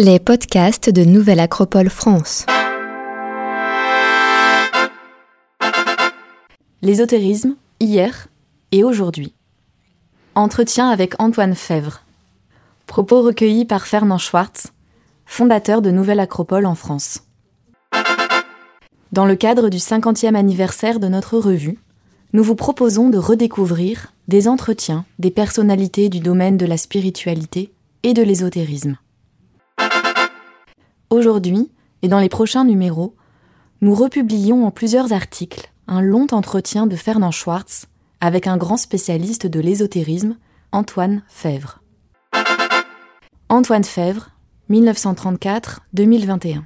Les 0.00 0.20
podcasts 0.20 0.90
de 0.90 1.04
Nouvelle 1.04 1.40
Acropole 1.40 1.90
France. 1.90 2.46
L'ésotérisme, 6.82 7.56
hier 7.80 8.28
et 8.70 8.84
aujourd'hui. 8.84 9.34
Entretien 10.36 10.88
avec 10.88 11.20
Antoine 11.20 11.56
Fèvre. 11.56 12.04
Propos 12.86 13.22
recueillis 13.22 13.64
par 13.64 13.88
Fernand 13.88 14.18
Schwartz, 14.18 14.68
fondateur 15.26 15.82
de 15.82 15.90
Nouvelle 15.90 16.20
Acropole 16.20 16.66
en 16.66 16.76
France. 16.76 17.24
Dans 19.10 19.26
le 19.26 19.34
cadre 19.34 19.68
du 19.68 19.78
50e 19.78 20.36
anniversaire 20.36 21.00
de 21.00 21.08
notre 21.08 21.38
revue, 21.38 21.80
nous 22.32 22.44
vous 22.44 22.54
proposons 22.54 23.10
de 23.10 23.18
redécouvrir 23.18 24.12
des 24.28 24.46
entretiens 24.46 25.06
des 25.18 25.32
personnalités 25.32 26.08
du 26.08 26.20
domaine 26.20 26.56
de 26.56 26.66
la 26.66 26.76
spiritualité 26.76 27.72
et 28.04 28.14
de 28.14 28.22
l'ésotérisme. 28.22 28.96
Aujourd'hui, 31.10 31.70
et 32.02 32.08
dans 32.08 32.20
les 32.20 32.28
prochains 32.28 32.64
numéros, 32.64 33.14
nous 33.80 33.94
republions 33.94 34.66
en 34.66 34.70
plusieurs 34.70 35.12
articles 35.12 35.72
un 35.86 36.02
long 36.02 36.26
entretien 36.32 36.86
de 36.86 36.96
Fernand 36.96 37.30
Schwartz 37.30 37.86
avec 38.20 38.46
un 38.46 38.58
grand 38.58 38.76
spécialiste 38.76 39.46
de 39.46 39.58
l'ésotérisme, 39.60 40.36
Antoine 40.70 41.22
Fèvre. 41.28 41.80
Antoine 43.48 43.84
Fèvre, 43.84 44.30
1934-2021. 44.68 46.64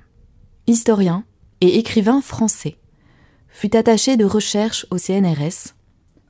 Historien 0.66 1.24
et 1.60 1.78
écrivain 1.78 2.20
français. 2.20 2.78
Fut 3.48 3.76
attaché 3.76 4.16
de 4.16 4.24
recherche 4.24 4.86
au 4.90 4.98
CNRS, 4.98 5.74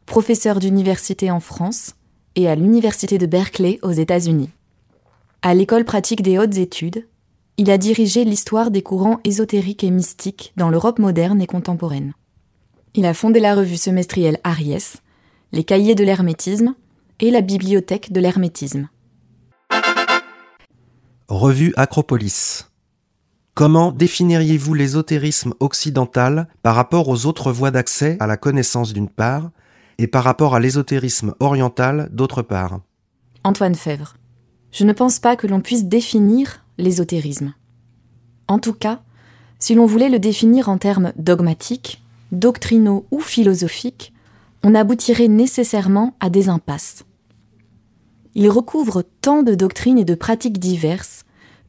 professeur 0.04 0.58
d'université 0.58 1.30
en 1.30 1.40
France 1.40 1.94
et 2.34 2.46
à 2.48 2.56
l'Université 2.56 3.16
de 3.16 3.24
Berkeley 3.24 3.78
aux 3.82 3.92
États-Unis. 3.92 4.50
À 5.40 5.54
l'École 5.54 5.84
pratique 5.84 6.22
des 6.22 6.38
hautes 6.38 6.58
études, 6.58 7.06
il 7.58 7.70
a 7.70 7.78
dirigé 7.78 8.24
l'histoire 8.24 8.70
des 8.70 8.82
courants 8.82 9.20
ésotériques 9.24 9.84
et 9.84 9.90
mystiques 9.90 10.52
dans 10.56 10.70
l'Europe 10.70 10.98
moderne 10.98 11.40
et 11.42 11.46
contemporaine. 11.46 12.14
Il 12.94 13.06
a 13.06 13.14
fondé 13.14 13.40
la 13.40 13.54
revue 13.54 13.76
semestrielle 13.76 14.38
Aries, 14.44 14.94
les 15.52 15.64
cahiers 15.64 15.94
de 15.94 16.04
l'hermétisme 16.04 16.74
et 17.20 17.30
la 17.30 17.40
bibliothèque 17.40 18.12
de 18.12 18.20
l'hermétisme. 18.20 18.88
Revue 21.28 21.72
Acropolis. 21.76 22.68
Comment 23.54 23.92
définiriez-vous 23.92 24.72
l'ésotérisme 24.72 25.52
occidental 25.60 26.48
par 26.62 26.74
rapport 26.74 27.08
aux 27.08 27.26
autres 27.26 27.52
voies 27.52 27.70
d'accès 27.70 28.16
à 28.18 28.26
la 28.26 28.38
connaissance 28.38 28.94
d'une 28.94 29.10
part 29.10 29.50
et 29.98 30.06
par 30.06 30.24
rapport 30.24 30.54
à 30.54 30.60
l'ésotérisme 30.60 31.34
oriental 31.38 32.08
d'autre 32.12 32.40
part? 32.40 32.80
Antoine 33.44 33.74
Fèvre. 33.74 34.14
Je 34.70 34.84
ne 34.84 34.92
pense 34.94 35.18
pas 35.18 35.36
que 35.36 35.46
l'on 35.46 35.60
puisse 35.60 35.84
définir 35.84 36.61
l'ésotérisme. 36.82 37.54
En 38.48 38.58
tout 38.58 38.74
cas, 38.74 39.02
si 39.58 39.74
l'on 39.74 39.86
voulait 39.86 40.08
le 40.08 40.18
définir 40.18 40.68
en 40.68 40.76
termes 40.76 41.12
dogmatiques, 41.16 42.02
doctrinaux 42.32 43.06
ou 43.10 43.20
philosophiques, 43.20 44.12
on 44.62 44.74
aboutirait 44.74 45.28
nécessairement 45.28 46.14
à 46.20 46.30
des 46.30 46.48
impasses. 46.48 47.04
Il 48.34 48.48
recouvre 48.48 49.04
tant 49.20 49.42
de 49.42 49.54
doctrines 49.54 49.98
et 49.98 50.04
de 50.04 50.14
pratiques 50.14 50.58
diverses 50.58 51.24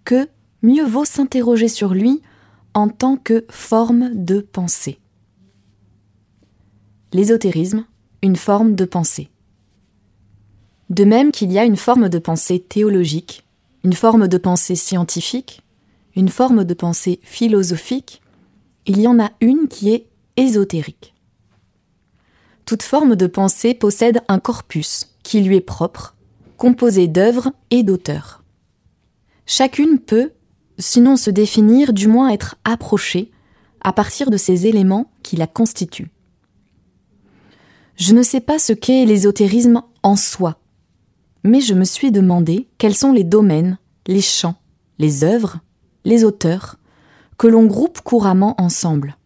que 0.05 0.27
mieux 0.61 0.85
vaut 0.85 1.05
s'interroger 1.05 1.67
sur 1.67 1.93
lui 1.93 2.21
en 2.73 2.87
tant 2.89 3.17
que 3.17 3.45
forme 3.49 4.11
de 4.13 4.39
pensée. 4.39 4.99
L'ésotérisme, 7.11 7.85
une 8.21 8.35
forme 8.37 8.75
de 8.75 8.85
pensée. 8.85 9.29
De 10.89 11.03
même 11.03 11.31
qu'il 11.31 11.51
y 11.51 11.59
a 11.59 11.65
une 11.65 11.77
forme 11.77 12.09
de 12.09 12.19
pensée 12.19 12.59
théologique, 12.59 13.45
une 13.83 13.93
forme 13.93 14.27
de 14.27 14.37
pensée 14.37 14.75
scientifique, 14.75 15.61
une 16.15 16.29
forme 16.29 16.63
de 16.63 16.73
pensée 16.73 17.19
philosophique, 17.23 18.21
il 18.85 18.99
y 18.99 19.07
en 19.07 19.19
a 19.19 19.31
une 19.41 19.67
qui 19.67 19.91
est 19.91 20.07
ésotérique. 20.37 21.13
Toute 22.65 22.83
forme 22.83 23.15
de 23.15 23.27
pensée 23.27 23.73
possède 23.73 24.21
un 24.27 24.39
corpus 24.39 25.09
qui 25.23 25.41
lui 25.41 25.57
est 25.57 25.61
propre, 25.61 26.15
composé 26.57 27.07
d'œuvres 27.07 27.51
et 27.71 27.83
d'auteurs. 27.83 28.43
Chacune 29.45 29.99
peut, 29.99 30.31
sinon 30.79 31.17
se 31.17 31.29
définir, 31.29 31.91
du 31.91 32.07
moins 32.07 32.29
être 32.29 32.55
approchée 32.63 33.31
à 33.81 33.91
partir 33.91 34.29
de 34.29 34.37
ces 34.37 34.65
éléments 34.65 35.11
qui 35.23 35.35
la 35.35 35.47
constituent. 35.47 36.11
Je 37.97 38.13
ne 38.13 38.23
sais 38.23 38.39
pas 38.39 38.59
ce 38.59 38.73
qu'est 38.73 39.05
l'ésotérisme 39.05 39.83
en 40.03 40.15
soi, 40.15 40.57
mais 41.43 41.61
je 41.61 41.73
me 41.73 41.83
suis 41.83 42.11
demandé 42.11 42.67
quels 42.77 42.95
sont 42.95 43.11
les 43.11 43.23
domaines, 43.23 43.77
les 44.07 44.21
champs, 44.21 44.55
les 44.99 45.23
œuvres, 45.23 45.59
les 46.05 46.23
auteurs, 46.23 46.77
que 47.37 47.47
l'on 47.47 47.65
groupe 47.65 48.01
couramment 48.01 48.55
ensemble, 48.61 49.17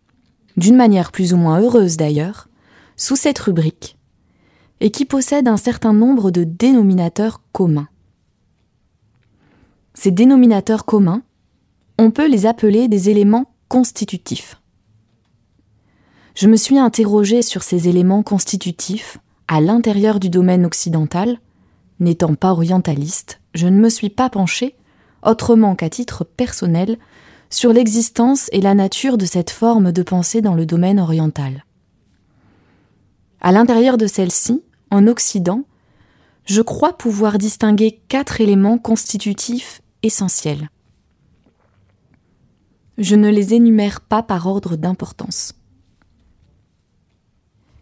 d'une 0.56 0.76
manière 0.76 1.12
plus 1.12 1.34
ou 1.34 1.38
moins 1.38 1.60
heureuse 1.60 1.98
d'ailleurs, 1.98 2.50
sous 2.96 3.16
cette 3.16 3.40
rubrique, 3.40 3.98
et 4.80 4.92
qui 4.92 5.06
possèdent 5.06 5.48
un 5.48 5.58
certain 5.58 5.94
nombre 5.94 6.32
de 6.32 6.44
dénominateurs 6.44 7.42
communs. 7.52 7.90
Ces 9.94 10.12
dénominateurs 10.12 10.86
communs, 10.86 11.24
on 12.00 12.12
peut 12.12 12.28
les 12.28 12.46
appeler 12.46 12.88
des 12.88 13.10
éléments 13.10 13.52
constitutifs. 13.68 14.62
Je 16.36 16.48
me 16.48 16.56
suis 16.56 16.78
interrogé 16.78 17.42
sur 17.42 17.64
ces 17.64 17.88
éléments 17.90 18.22
constitutifs 18.22 19.18
à 19.48 19.60
l'intérieur 19.60 20.20
du 20.20 20.30
domaine 20.30 20.66
occidental 20.66 21.40
N'étant 22.00 22.36
pas 22.36 22.52
orientaliste, 22.52 23.42
je 23.56 23.68
ne 23.68 23.80
me 23.80 23.90
suis 23.90 24.10
pas 24.10 24.30
penché, 24.30 24.76
autrement 25.24 25.76
qu'à 25.76 25.90
titre 25.90 26.24
personnel, 26.24 26.98
sur 27.50 27.74
l'existence 27.74 28.50
et 28.52 28.62
la 28.62 28.76
nature 28.76 29.18
de 29.18 29.26
cette 29.26 29.50
forme 29.50 29.92
de 29.92 30.04
pensée 30.04 30.42
dans 30.42 30.54
le 30.54 30.66
domaine 30.66 31.00
oriental. 31.00 31.66
À 33.42 33.52
l'intérieur 33.52 33.98
de 33.98 34.08
celle-ci, 34.08 34.64
en 34.92 35.08
Occident, 35.08 35.64
je 36.46 36.62
crois 36.62 36.98
pouvoir 36.98 37.38
distinguer 37.38 38.02
quatre 38.08 38.42
éléments 38.42 38.78
constitutifs 38.78 39.82
essentiels. 40.04 40.70
Je 42.98 43.16
ne 43.16 43.30
les 43.30 43.54
énumère 43.54 44.02
pas 44.02 44.24
par 44.24 44.48
ordre 44.48 44.76
d'importance. 44.76 45.54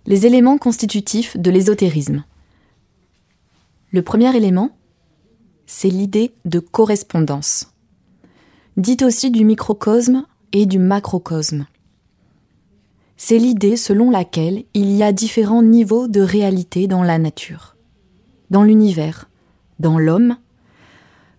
Les 0.05 0.25
éléments 0.25 0.57
constitutifs 0.57 1.37
de 1.37 1.49
l'ésotérisme. 1.49 2.23
Le 3.95 4.01
premier 4.01 4.35
élément, 4.35 4.71
c'est 5.67 5.87
l'idée 5.87 6.33
de 6.43 6.59
correspondance, 6.59 7.71
dite 8.75 9.03
aussi 9.03 9.31
du 9.31 9.45
microcosme 9.45 10.25
et 10.51 10.65
du 10.65 10.79
macrocosme. 10.79 11.65
C'est 13.15 13.37
l'idée 13.37 13.77
selon 13.77 14.11
laquelle 14.11 14.65
il 14.73 14.91
y 14.91 15.01
a 15.01 15.13
différents 15.13 15.63
niveaux 15.63 16.09
de 16.09 16.19
réalité 16.19 16.87
dans 16.87 17.03
la 17.03 17.17
nature, 17.17 17.77
dans 18.49 18.63
l'univers, 18.63 19.29
dans 19.79 19.97
l'homme, 19.97 20.35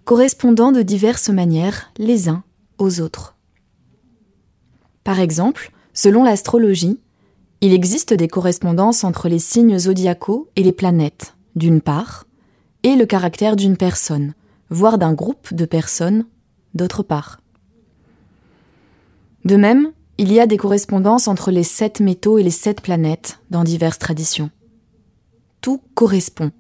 correspondant 0.06 0.72
de 0.72 0.80
diverses 0.80 1.28
manières 1.28 1.92
les 1.98 2.30
uns 2.30 2.42
aux 2.78 3.02
autres. 3.02 3.36
Par 5.04 5.20
exemple, 5.20 5.72
selon 5.92 6.24
l'astrologie, 6.24 6.98
il 7.60 7.74
existe 7.74 8.14
des 8.14 8.28
correspondances 8.28 9.04
entre 9.04 9.28
les 9.28 9.40
signes 9.40 9.78
zodiacaux 9.78 10.48
et 10.56 10.62
les 10.62 10.72
planètes, 10.72 11.36
d'une 11.54 11.82
part, 11.82 12.26
et 12.86 12.94
le 12.94 13.04
caractère 13.04 13.56
d'une 13.56 13.76
personne, 13.76 14.32
voire 14.70 14.96
d'un 14.96 15.12
groupe 15.12 15.52
de 15.52 15.64
personnes, 15.64 16.24
d'autre 16.72 17.02
part. 17.02 17.40
De 19.44 19.56
même, 19.56 19.90
il 20.18 20.32
y 20.32 20.38
a 20.38 20.46
des 20.46 20.56
correspondances 20.56 21.26
entre 21.26 21.50
les 21.50 21.64
sept 21.64 21.98
métaux 21.98 22.38
et 22.38 22.44
les 22.44 22.52
sept 22.52 22.80
planètes 22.80 23.40
dans 23.50 23.64
diverses 23.64 23.98
traditions. 23.98 24.50
Tout 25.62 25.82
correspond, 25.96 26.52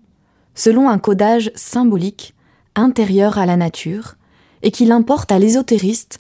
selon 0.56 0.88
un 0.88 0.98
codage 0.98 1.52
symbolique 1.54 2.34
intérieur 2.74 3.38
à 3.38 3.46
la 3.46 3.56
nature, 3.56 4.16
et 4.64 4.72
qu'il 4.72 4.90
importe 4.90 5.30
à 5.30 5.38
l'ésotériste, 5.38 6.18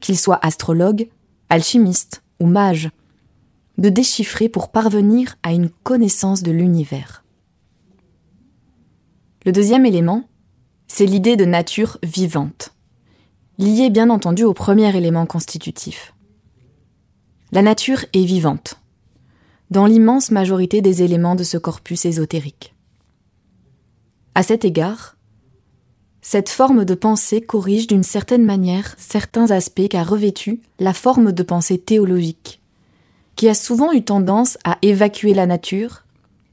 qu'il 0.00 0.18
soit 0.18 0.44
astrologue, 0.44 1.08
alchimiste 1.48 2.22
ou 2.40 2.46
mage, 2.46 2.90
de 3.78 3.88
déchiffrer 3.88 4.50
pour 4.50 4.68
parvenir 4.68 5.36
à 5.42 5.54
une 5.54 5.70
connaissance 5.82 6.42
de 6.42 6.50
l'univers. 6.50 7.19
Le 9.46 9.52
deuxième 9.52 9.86
élément, 9.86 10.24
c'est 10.86 11.06
l'idée 11.06 11.36
de 11.36 11.46
nature 11.46 11.96
vivante, 12.02 12.74
liée 13.56 13.88
bien 13.88 14.10
entendu 14.10 14.44
au 14.44 14.52
premier 14.52 14.94
élément 14.94 15.24
constitutif. 15.24 16.12
La 17.50 17.62
nature 17.62 18.04
est 18.12 18.24
vivante, 18.24 18.78
dans 19.70 19.86
l'immense 19.86 20.30
majorité 20.30 20.82
des 20.82 21.02
éléments 21.02 21.36
de 21.36 21.42
ce 21.42 21.56
corpus 21.56 22.04
ésotérique. 22.04 22.74
À 24.34 24.42
cet 24.42 24.66
égard, 24.66 25.16
cette 26.20 26.50
forme 26.50 26.84
de 26.84 26.94
pensée 26.94 27.40
corrige 27.40 27.86
d'une 27.86 28.02
certaine 28.02 28.44
manière 28.44 28.94
certains 28.98 29.50
aspects 29.50 29.88
qu'a 29.88 30.04
revêtu 30.04 30.60
la 30.78 30.92
forme 30.92 31.32
de 31.32 31.42
pensée 31.42 31.78
théologique, 31.78 32.60
qui 33.36 33.48
a 33.48 33.54
souvent 33.54 33.90
eu 33.92 34.02
tendance 34.04 34.58
à 34.64 34.76
évacuer 34.82 35.32
la 35.32 35.46
nature 35.46 36.04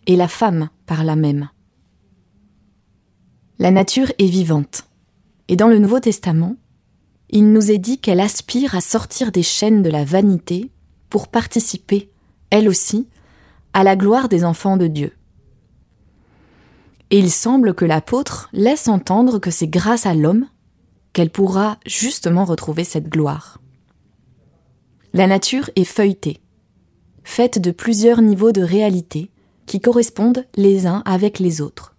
et 0.06 0.16
la 0.16 0.30
femme 0.30 0.69
par 0.86 1.04
la 1.04 1.18
même. 1.18 1.50
La 3.59 3.71
nature 3.71 4.12
est 4.19 4.27
vivante. 4.27 4.83
Et 5.48 5.56
dans 5.56 5.68
le 5.68 5.80
Nouveau 5.80 6.00
Testament, 6.00 6.57
il 7.31 7.51
nous 7.51 7.71
est 7.71 7.80
dit 7.80 7.98
qu'elle 7.98 8.19
aspire 8.19 8.75
à 8.75 8.81
sortir 8.81 9.31
des 9.31 9.42
chaînes 9.42 9.81
de 9.81 9.89
la 9.89 10.06
vanité 10.06 10.69
pour 11.09 11.27
participer, 11.27 12.12
elle 12.51 12.69
aussi, 12.69 13.07
à 13.74 13.83
la 13.83 13.95
gloire 13.95 14.30
des 14.30 14.45
enfants 14.45 14.77
de 14.77 14.86
Dieu. 14.86 15.12
Et 17.09 17.18
il 17.18 17.31
semble 17.31 17.74
que 17.74 17.86
l'apôtre 17.86 18.48
laisse 18.54 18.88
entendre 18.88 19.39
que 19.39 19.50
c'est 19.50 19.68
grâce 19.68 20.06
à 20.06 20.13
l'homme 20.13 20.45
qu'elle 21.13 21.31
pourra 21.31 21.80
justement 21.83 22.45
retrouver 22.45 22.83
cette 22.83 23.10
gloire. 23.10 23.60
La 25.13 25.25
nature 25.25 25.71
est 25.75 25.83
feuilletée, 25.83 26.42
faite 27.24 27.60
de 27.60 27.71
plusieurs 27.71 28.21
niveaux 28.21 28.51
de 28.51 28.62
réalité 28.62 29.31
qui 29.65 29.80
correspondent 29.80 30.45
les 30.56 30.86
uns 30.86 31.01
avec 31.06 31.39
les 31.39 31.60
autres. 31.60 31.96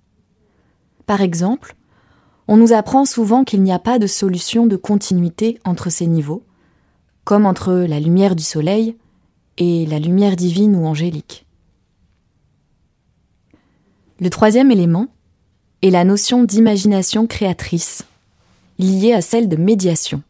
Par 1.08 1.22
exemple, 1.22 1.74
on 2.48 2.58
nous 2.58 2.74
apprend 2.74 3.06
souvent 3.06 3.42
qu'il 3.42 3.62
n'y 3.62 3.72
a 3.72 3.78
pas 3.78 3.98
de 3.98 4.06
solution 4.06 4.66
de 4.66 4.76
continuité 4.76 5.58
entre 5.64 5.88
ces 5.88 6.06
niveaux, 6.06 6.44
comme 7.24 7.46
entre 7.46 7.72
la 7.72 7.98
lumière 7.98 8.36
du 8.36 8.42
soleil 8.42 8.94
et 9.56 9.86
la 9.86 10.00
lumière 10.00 10.36
divine 10.36 10.76
ou 10.76 10.84
angélique. 10.84 11.46
Le 14.20 14.28
troisième 14.28 14.70
élément 14.70 15.06
est 15.80 15.88
la 15.88 16.04
notion 16.04 16.44
d'imagination 16.44 17.26
créatrice, 17.26 18.04
liée 18.78 19.14
à 19.14 19.22
celle 19.22 19.48
de 19.48 19.56
médiation. 19.56 20.22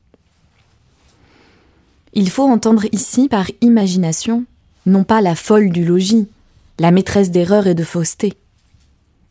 Il 2.12 2.30
faut 2.30 2.48
entendre 2.48 2.84
ici 2.92 3.28
par 3.28 3.50
imagination 3.62 4.44
non 4.86 5.02
pas 5.02 5.22
la 5.22 5.34
folle 5.34 5.70
du 5.70 5.84
logis, 5.84 6.28
la 6.78 6.92
maîtresse 6.92 7.32
d'erreur 7.32 7.66
et 7.66 7.74
de 7.74 7.82
fausseté, 7.82 8.34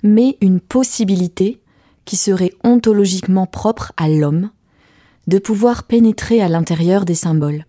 mais 0.07 0.38
une 0.42 0.59
possibilité 0.59 1.62
qui 2.06 2.15
serait 2.15 2.54
ontologiquement 2.63 3.45
propre 3.45 3.92
à 3.98 4.07
l'homme, 4.07 4.50
de 5.27 5.38
pouvoir 5.38 5.83
pénétrer 5.83 6.42
à 6.42 6.48
l'intérieur 6.48 7.04
des 7.04 7.15
symboles, 7.15 7.65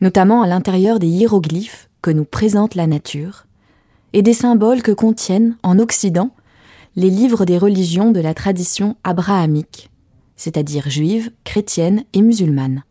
notamment 0.00 0.42
à 0.42 0.46
l'intérieur 0.46 0.98
des 0.98 1.06
hiéroglyphes 1.06 1.88
que 2.02 2.10
nous 2.10 2.26
présente 2.26 2.74
la 2.74 2.86
nature, 2.86 3.46
et 4.12 4.22
des 4.22 4.34
symboles 4.34 4.82
que 4.82 4.92
contiennent, 4.92 5.56
en 5.62 5.78
Occident, 5.78 6.30
les 6.96 7.10
livres 7.10 7.44
des 7.44 7.56
religions 7.56 8.10
de 8.10 8.20
la 8.20 8.34
tradition 8.34 8.96
abrahamique, 9.02 9.90
c'est-à-dire 10.36 10.90
juive, 10.90 11.30
chrétienne 11.44 12.04
et 12.12 12.20
musulmane. 12.20 12.82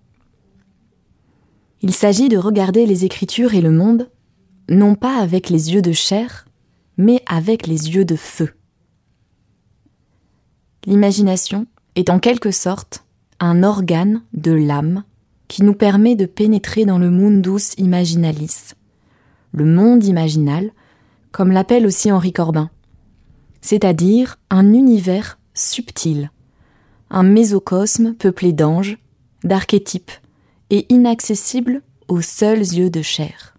Il 1.82 1.94
s'agit 1.94 2.30
de 2.30 2.38
regarder 2.38 2.86
les 2.86 3.06
Écritures 3.06 3.54
et 3.54 3.62
le 3.62 3.72
monde, 3.72 4.10
non 4.70 4.96
pas 4.96 5.18
avec 5.18 5.50
les 5.50 5.74
yeux 5.74 5.82
de 5.82 5.92
chair, 5.92 6.46
mais 6.98 7.22
avec 7.28 7.68
les 7.68 7.92
yeux 7.92 8.06
de 8.06 8.16
feu. 8.16 8.54
L'imagination 10.90 11.68
est 11.96 12.10
en 12.10 12.18
quelque 12.18 12.50
sorte 12.50 13.06
un 13.40 13.62
organe 13.62 14.24
de 14.34 14.52
l'âme 14.52 15.04
qui 15.48 15.62
nous 15.62 15.76
permet 15.76 16.16
de 16.16 16.26
pénétrer 16.26 16.84
dans 16.84 16.98
le 16.98 17.12
mundus 17.12 17.76
imaginalis, 17.78 18.74
le 19.52 19.66
monde 19.66 20.04
imaginal, 20.04 20.72
comme 21.32 21.52
l'appelle 21.52 21.86
aussi 21.86 22.12
Henri 22.12 22.34
Corbin, 22.34 22.72
c'est-à-dire 23.62 24.38
un 24.50 24.74
univers 24.74 25.38
subtil, 25.54 26.32
un 27.12 27.22
mésocosme 27.22 28.16
peuplé 28.16 28.52
d'anges, 28.52 28.98
d'archétypes 29.44 30.12
et 30.72 30.92
inaccessible 30.92 31.84
aux 32.08 32.22
seuls 32.22 32.62
yeux 32.62 32.90
de 32.90 33.04
chair. 33.04 33.56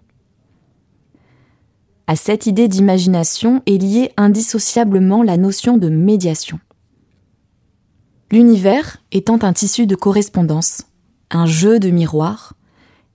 À 2.09 2.17
cette 2.17 2.47
idée 2.47 2.67
d'imagination 2.67 3.63
est 3.67 3.81
liée 3.81 4.11
indissociablement 4.17 5.23
la 5.23 5.37
notion 5.37 5.77
de 5.77 5.89
médiation. 5.89 6.59
L'univers 8.33 8.99
étant 9.11 9.43
un 9.43 9.53
tissu 9.53 9.89
de 9.89 9.97
correspondance, 9.97 10.83
un 11.33 11.47
jeu 11.47 11.81
de 11.81 11.91
miroirs, 11.91 12.55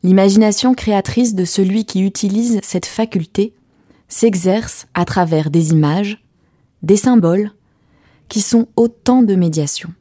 l'imagination 0.04 0.74
créatrice 0.74 1.36
de 1.36 1.46
celui 1.46 1.86
qui 1.86 2.02
utilise 2.02 2.60
cette 2.64 2.86
faculté 2.86 3.54
s'exerce 4.10 4.88
à 4.94 5.06
travers 5.06 5.50
des 5.50 5.72
images, 5.72 6.22
des 6.84 6.98
symboles, 6.98 7.52
qui 8.28 8.42
sont 8.42 8.68
autant 8.76 9.24
de 9.24 9.36
médiations. 9.36 9.94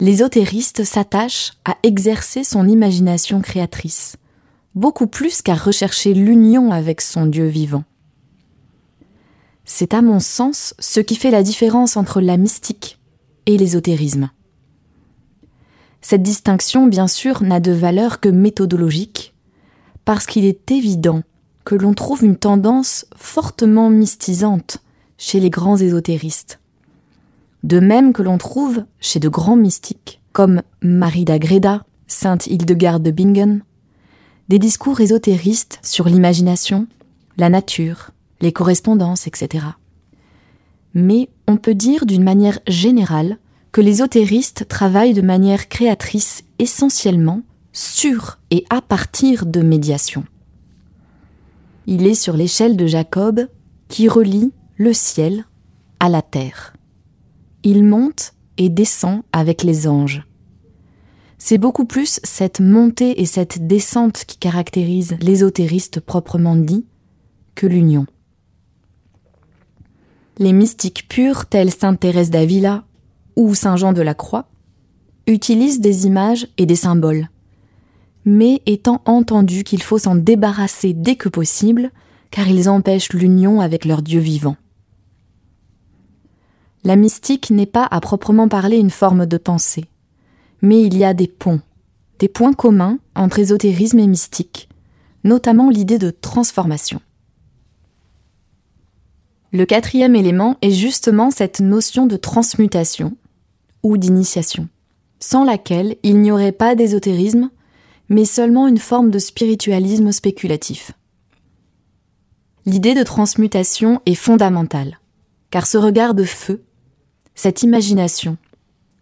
L'ésothériste 0.00 0.84
s'attache 0.84 1.52
à 1.64 1.76
exercer 1.82 2.44
son 2.44 2.68
imagination 2.68 3.40
créatrice, 3.40 4.16
beaucoup 4.74 5.06
plus 5.06 5.40
qu'à 5.40 5.54
rechercher 5.54 6.12
l'union 6.12 6.72
avec 6.72 7.00
son 7.00 7.24
Dieu 7.24 7.46
vivant. 7.46 7.84
C'est 9.64 9.94
à 9.94 10.02
mon 10.02 10.20
sens 10.20 10.74
ce 10.78 11.00
qui 11.00 11.16
fait 11.16 11.30
la 11.30 11.42
différence 11.42 11.96
entre 11.96 12.20
la 12.20 12.36
mystique 12.36 12.99
et 13.46 13.56
l'ésotérisme. 13.56 14.30
Cette 16.00 16.22
distinction, 16.22 16.86
bien 16.86 17.06
sûr, 17.06 17.42
n'a 17.42 17.60
de 17.60 17.72
valeur 17.72 18.20
que 18.20 18.28
méthodologique, 18.28 19.34
parce 20.04 20.26
qu'il 20.26 20.44
est 20.44 20.70
évident 20.70 21.22
que 21.64 21.74
l'on 21.74 21.94
trouve 21.94 22.24
une 22.24 22.36
tendance 22.36 23.06
fortement 23.16 23.90
mystisante 23.90 24.78
chez 25.18 25.40
les 25.40 25.50
grands 25.50 25.76
ésotéristes. 25.76 26.58
De 27.62 27.78
même 27.78 28.12
que 28.12 28.22
l'on 28.22 28.38
trouve 28.38 28.84
chez 29.00 29.20
de 29.20 29.28
grands 29.28 29.56
mystiques, 29.56 30.20
comme 30.32 30.62
Marie 30.80 31.26
d'Agreda, 31.26 31.84
Sainte 32.06 32.46
Hildegarde 32.46 33.02
de 33.02 33.10
Bingen, 33.10 33.62
des 34.48 34.58
discours 34.58 35.00
ésotéristes 35.00 35.78
sur 35.82 36.08
l'imagination, 36.08 36.86
la 37.36 37.50
nature, 37.50 38.10
les 38.40 38.52
correspondances, 38.52 39.26
etc. 39.26 39.64
Mais 40.94 41.28
on 41.46 41.56
peut 41.56 41.74
dire 41.74 42.06
d'une 42.06 42.24
manière 42.24 42.58
générale 42.66 43.38
que 43.72 43.80
les 43.80 43.90
ésotéristes 43.90 44.66
travaillent 44.68 45.14
de 45.14 45.22
manière 45.22 45.68
créatrice 45.68 46.44
essentiellement 46.58 47.42
sur 47.72 48.38
et 48.50 48.64
à 48.70 48.82
partir 48.82 49.46
de 49.46 49.60
médiation. 49.60 50.24
Il 51.86 52.06
est 52.06 52.14
sur 52.14 52.36
l'échelle 52.36 52.76
de 52.76 52.86
Jacob 52.86 53.46
qui 53.88 54.08
relie 54.08 54.52
le 54.76 54.92
ciel 54.92 55.44
à 56.00 56.08
la 56.08 56.22
terre. 56.22 56.74
Il 57.62 57.84
monte 57.84 58.34
et 58.56 58.68
descend 58.68 59.22
avec 59.32 59.62
les 59.62 59.86
anges. 59.86 60.26
C'est 61.38 61.58
beaucoup 61.58 61.86
plus 61.86 62.20
cette 62.22 62.60
montée 62.60 63.20
et 63.20 63.26
cette 63.26 63.66
descente 63.66 64.24
qui 64.26 64.36
caractérisent 64.36 65.16
l'ésotéristes 65.20 66.00
proprement 66.00 66.56
dit 66.56 66.84
que 67.54 67.66
l'union. 67.66 68.06
Les 70.40 70.54
mystiques 70.54 71.06
purs 71.06 71.44
tels 71.44 71.70
sainte 71.70 72.00
Thérèse 72.00 72.30
d'Avila 72.30 72.84
ou 73.36 73.54
Saint 73.54 73.76
Jean 73.76 73.92
de 73.92 74.00
la 74.00 74.14
Croix 74.14 74.46
utilisent 75.26 75.82
des 75.82 76.06
images 76.06 76.48
et 76.56 76.64
des 76.64 76.76
symboles, 76.76 77.28
mais 78.24 78.62
étant 78.64 79.02
entendu 79.04 79.64
qu'il 79.64 79.82
faut 79.82 79.98
s'en 79.98 80.14
débarrasser 80.14 80.94
dès 80.94 81.16
que 81.16 81.28
possible, 81.28 81.90
car 82.30 82.48
ils 82.48 82.70
empêchent 82.70 83.12
l'union 83.12 83.60
avec 83.60 83.84
leur 83.84 84.00
Dieu 84.00 84.18
vivant. 84.18 84.56
La 86.84 86.96
mystique 86.96 87.50
n'est 87.50 87.66
pas 87.66 87.86
à 87.90 88.00
proprement 88.00 88.48
parler 88.48 88.78
une 88.78 88.88
forme 88.88 89.26
de 89.26 89.36
pensée, 89.36 89.84
mais 90.62 90.80
il 90.80 90.96
y 90.96 91.04
a 91.04 91.12
des 91.12 91.28
ponts, 91.28 91.60
des 92.18 92.28
points 92.28 92.54
communs 92.54 92.98
entre 93.14 93.40
ésotérisme 93.40 93.98
et 93.98 94.06
mystique, 94.06 94.70
notamment 95.22 95.68
l'idée 95.68 95.98
de 95.98 96.08
transformation. 96.08 97.02
Le 99.52 99.64
quatrième 99.64 100.14
élément 100.14 100.56
est 100.62 100.70
justement 100.70 101.30
cette 101.30 101.60
notion 101.60 102.06
de 102.06 102.16
transmutation 102.16 103.16
ou 103.82 103.96
d'initiation, 103.96 104.68
sans 105.18 105.44
laquelle 105.44 105.96
il 106.02 106.20
n'y 106.20 106.30
aurait 106.30 106.52
pas 106.52 106.76
d'ésotérisme, 106.76 107.50
mais 108.08 108.24
seulement 108.24 108.68
une 108.68 108.78
forme 108.78 109.10
de 109.10 109.18
spiritualisme 109.18 110.12
spéculatif. 110.12 110.92
L'idée 112.64 112.94
de 112.94 113.02
transmutation 113.02 114.00
est 114.06 114.14
fondamentale, 114.14 115.00
car 115.50 115.66
ce 115.66 115.78
regard 115.78 116.14
de 116.14 116.24
feu, 116.24 116.62
cette 117.34 117.62
imagination, 117.62 118.36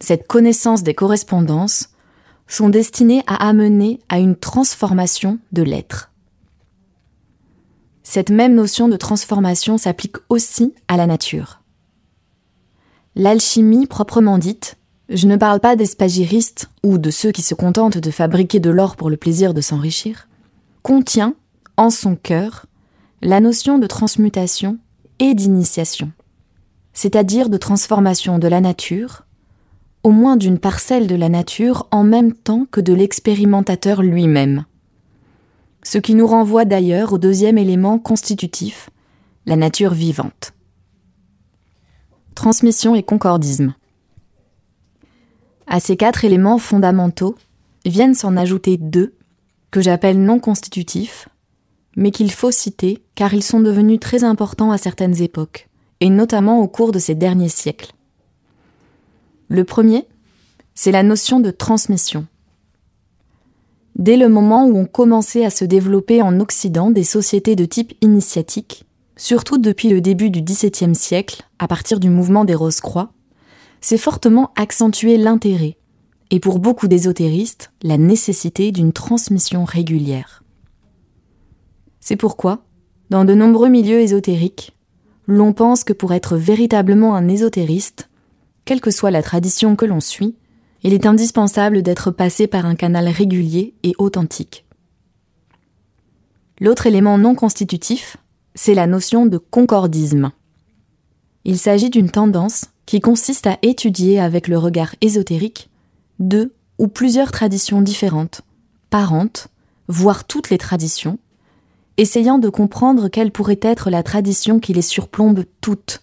cette 0.01 0.27
connaissance 0.27 0.83
des 0.83 0.95
correspondances 0.95 1.91
sont 2.47 2.71
destinés 2.71 3.23
à 3.27 3.49
amener 3.49 4.01
à 4.09 4.19
une 4.19 4.37
transformation 4.37 5.39
de 5.53 5.63
l'être. 5.63 6.08
Cette 8.11 8.31
même 8.31 8.55
notion 8.55 8.89
de 8.89 8.97
transformation 8.97 9.77
s'applique 9.77 10.17
aussi 10.31 10.73
à 10.89 10.97
la 10.97 11.07
nature. 11.07 11.61
L'alchimie 13.15 13.87
proprement 13.87 14.39
dite, 14.39 14.79
je 15.11 15.27
ne 15.27 15.37
parle 15.37 15.61
pas 15.61 15.77
des 15.77 15.85
spagyristes 15.85 16.71
ou 16.83 16.97
de 16.97 17.11
ceux 17.11 17.33
qui 17.33 17.43
se 17.43 17.55
contentent 17.55 17.99
de 17.99 18.11
fabriquer 18.11 18.61
de 18.61 18.71
l'or 18.71 18.97
pour 18.97 19.11
le 19.11 19.19
plaisir 19.19 19.53
de 19.53 19.61
s'enrichir, 19.61 20.27
contient 20.83 21.35
en 21.77 21.91
son 21.91 22.17
cœur 22.17 22.65
la 23.21 23.41
notion 23.41 23.79
de 23.79 23.87
transmutation 23.87 24.79
et 25.19 25.35
d'initiation, 25.35 26.11
c'est-à-dire 26.95 27.51
de 27.51 27.59
transformation 27.59 28.39
de 28.39 28.49
la 28.49 28.63
nature, 28.63 29.27
au 30.03 30.13
moins 30.13 30.39
d'une 30.39 30.59
parcelle 30.59 31.09
de 31.09 31.15
la 31.15 31.29
nature 31.29 31.87
en 31.91 32.05
même 32.05 32.33
temps 32.33 32.67
que 32.71 32.81
de 32.81 32.95
l'expérimentateur 32.95 34.01
lui-même 34.01 34.65
ce 35.83 35.99
qui 35.99 36.15
nous 36.15 36.27
renvoie 36.27 36.65
d'ailleurs 36.65 37.13
au 37.13 37.19
deuxième 37.19 37.59
élément 37.59 37.99
constitutif, 37.99 38.91
la 39.47 39.57
nature 39.57 39.95
vivante. 39.95 40.53
Transmission 42.35 42.95
et 42.95 43.03
concordisme. 43.03 43.75
À 45.67 45.81
ces 45.81 45.97
quatre 45.97 46.25
éléments 46.25 46.59
fondamentaux 46.59 47.37
viennent 47.85 48.15
s'en 48.15 48.37
ajouter 48.37 48.77
deux 48.77 49.15
que 49.71 49.81
j'appelle 49.81 50.23
non 50.23 50.39
constitutifs, 50.39 51.29
mais 51.97 52.11
qu'il 52.11 52.31
faut 52.31 52.51
citer 52.51 53.03
car 53.15 53.35
ils 53.35 53.43
sont 53.43 53.61
devenus 53.61 54.01
très 54.01 54.25
importants 54.25 54.71
à 54.71 54.79
certaines 54.79 55.21
époques, 55.21 55.69
et 56.01 56.11
notamment 56.11 56.61
au 56.61 56.69
cours 56.69 56.93
de 56.93 56.99
ces 56.99 57.15
derniers 57.15 57.49
siècles. 57.49 57.93
Le 59.49 59.65
premier, 59.65 60.07
c'est 60.75 60.93
la 60.93 61.03
notion 61.03 61.41
de 61.41 61.51
transmission. 61.51 62.27
Dès 63.99 64.17
le 64.17 64.29
moment 64.29 64.65
où 64.65 64.79
ont 64.79 64.87
commencé 64.87 65.45
à 65.45 65.51
se 65.51 65.65
développer 65.65 66.23
en 66.23 66.39
Occident 66.39 66.91
des 66.91 67.03
sociétés 67.03 67.57
de 67.57 67.65
type 67.65 67.95
initiatique, 68.01 68.85
surtout 69.17 69.59
depuis 69.59 69.89
le 69.89 70.01
début 70.01 70.31
du 70.31 70.41
XVIIe 70.41 70.95
siècle, 70.95 71.43
à 71.59 71.67
partir 71.67 71.99
du 71.99 72.09
mouvement 72.09 72.45
des 72.45 72.55
Rose-Croix, 72.55 73.13
c'est 73.81 73.99
fortement 73.99 74.53
accentué 74.55 75.17
l'intérêt, 75.17 75.77
et 76.31 76.39
pour 76.39 76.61
beaucoup 76.61 76.87
d'ésotéristes, 76.87 77.73
la 77.83 77.99
nécessité 77.99 78.71
d'une 78.71 78.93
transmission 78.93 79.65
régulière. 79.65 80.45
C'est 81.99 82.17
pourquoi, 82.17 82.61
dans 83.11 83.25
de 83.25 83.35
nombreux 83.35 83.69
milieux 83.69 84.01
ésotériques, 84.01 84.77
l'on 85.27 85.53
pense 85.53 85.83
que 85.83 85.93
pour 85.93 86.13
être 86.13 86.37
véritablement 86.37 87.17
un 87.17 87.27
ésotériste, 87.27 88.09
quelle 88.65 88.81
que 88.81 88.93
soit 88.93 89.11
la 89.11 89.23
tradition 89.23 89.75
que 89.75 89.87
l'on 89.87 90.01
suit, 90.01 90.37
il 90.83 90.95
est 90.95 91.07
indispensable 91.07 91.83
d'être 91.83 92.11
passé 92.11 92.47
par 92.47 92.67
un 92.67 92.75
canal 92.75 93.09
régulier 93.09 93.75
et 93.83 93.95
authentique. 93.99 94.65
L'autre 96.61 96.87
élément 96.87 97.19
non 97.19 97.35
constitutif, 97.35 98.17
c'est 98.55 98.75
la 98.75 98.87
notion 98.87 99.27
de 99.27 99.39
concordisme. 99.39 100.33
Il 101.45 101.59
s'agit 101.59 101.91
d'une 101.91 102.11
tendance 102.11 102.67
qui 102.87 103.01
consiste 103.01 103.47
à 103.47 103.59
étudier 103.63 104.19
avec 104.21 104.49
le 104.49 104.59
regard 104.59 104.95
ésotérique 105.01 105.71
deux 106.19 106.55
ou 106.79 106.89
plusieurs 106.89 107.31
traditions 107.31 107.81
différentes, 107.81 108.43
parentes, 108.91 109.49
voire 109.89 110.25
toutes 110.25 110.51
les 110.51 110.59
traditions, 110.59 111.19
essayant 111.97 112.39
de 112.39 112.49
comprendre 112.49 113.09
quelle 113.09 113.31
pourrait 113.31 113.61
être 113.63 113.91
la 113.91 114.03
tradition 114.03 114.61
qui 114.61 114.73
les 114.73 114.83
surplombe 114.83 115.45
toutes. 115.61 116.03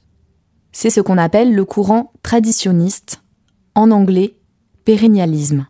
C'est 0.72 0.90
ce 0.90 1.02
qu'on 1.02 1.18
appelle 1.18 1.54
le 1.54 1.66
courant 1.66 2.12
traditionniste, 2.22 3.22
en 3.76 3.92
anglais 3.92 4.36
pérennialisme. 4.86 5.68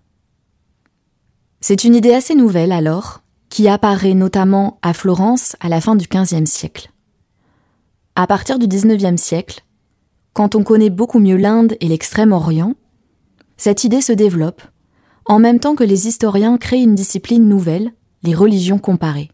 C'est 1.62 1.86
une 1.86 1.95
idée 1.95 2.13
assez 2.13 2.36
nouvelle 2.36 2.74
alors, 2.74 3.22
qui 3.50 3.69
apparaît 3.69 4.13
notamment 4.13 4.77
à 4.81 4.93
Florence 4.93 5.55
à 5.62 5.69
la 5.69 5.79
fin 5.79 5.95
du 5.95 6.05
XVe 6.07 6.45
siècle. 6.45 6.91
À 8.15 8.27
partir 8.27 8.60
du 8.60 8.67
XIXe 8.67 9.22
siècle, 9.22 9.63
quand 10.34 10.55
on 10.55 10.63
connaît 10.63 10.89
beaucoup 10.89 11.19
mieux 11.19 11.38
l'Inde 11.38 11.77
et 11.79 11.88
l'Extrême-Orient, 11.88 12.75
cette 13.55 13.86
idée 13.86 14.01
se 14.01 14.12
développe, 14.12 14.62
en 15.25 15.39
même 15.39 15.62
temps 15.62 15.75
que 15.75 15.86
les 15.86 16.07
historiens 16.07 16.57
créent 16.57 16.84
une 16.84 16.95
discipline 16.95 17.48
nouvelle, 17.48 17.93
les 18.22 18.36
religions 18.36 18.79
comparées. 18.79 19.31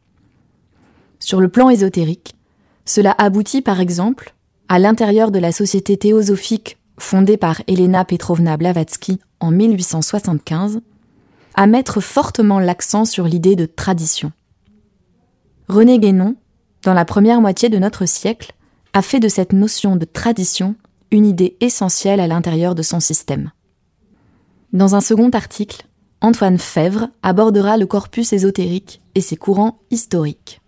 Sur 1.19 1.41
le 1.41 1.49
plan 1.49 1.71
ésotérique, 1.71 2.35
cela 2.85 3.15
aboutit 3.17 3.63
par 3.63 3.79
exemple, 3.79 4.35
à 4.69 4.77
l'intérieur 4.77 5.31
de 5.31 5.39
la 5.39 5.51
société 5.51 5.97
théosophique 5.97 6.77
fondée 7.01 7.37
par 7.37 7.61
Elena 7.67 8.05
Petrovna 8.05 8.57
Blavatsky 8.57 9.19
en 9.39 9.51
1875, 9.51 10.81
à 11.55 11.67
mettre 11.67 11.99
fortement 11.99 12.59
l'accent 12.59 13.05
sur 13.05 13.25
l'idée 13.25 13.55
de 13.55 13.65
tradition. 13.65 14.31
René 15.67 15.99
Guénon, 15.99 16.35
dans 16.83 16.93
la 16.93 17.05
première 17.05 17.41
moitié 17.41 17.69
de 17.69 17.77
notre 17.77 18.05
siècle, 18.05 18.53
a 18.93 19.01
fait 19.01 19.19
de 19.19 19.27
cette 19.27 19.53
notion 19.53 19.95
de 19.95 20.05
tradition 20.05 20.75
une 21.11 21.25
idée 21.25 21.57
essentielle 21.59 22.19
à 22.19 22.27
l'intérieur 22.27 22.75
de 22.75 22.81
son 22.81 22.99
système. 22.99 23.51
Dans 24.73 24.95
un 24.95 25.01
second 25.01 25.29
article, 25.29 25.85
Antoine 26.21 26.57
Fèvre 26.57 27.09
abordera 27.23 27.77
le 27.77 27.85
corpus 27.85 28.31
ésotérique 28.31 29.01
et 29.15 29.21
ses 29.21 29.35
courants 29.35 29.79
historiques. 29.89 30.60